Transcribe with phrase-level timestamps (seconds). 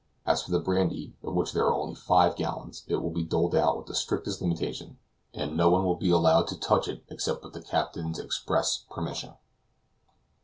[0.25, 3.53] As for the brandy, of which there are only five gallons, it will be doled
[3.53, 4.97] out with the strictest limitation,
[5.31, 9.35] and no one will be allowed to touch it except with the captain's express permission.